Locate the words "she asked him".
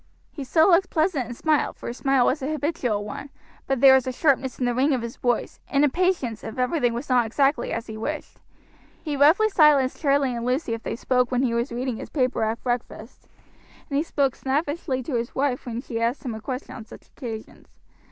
15.83-16.33